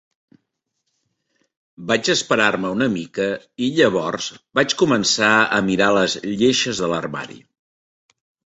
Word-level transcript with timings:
Vaig 1.91 2.09
esperar-me 2.13 2.71
una 2.77 2.87
mica 2.95 3.27
i, 3.41 3.69
llavors, 3.81 4.31
vaig 4.61 4.77
començar 4.83 5.31
a 5.59 5.63
mirar 5.71 5.95
les 5.99 6.19
lleixes 6.43 6.83
de 6.85 6.91
l'armari. 6.95 7.39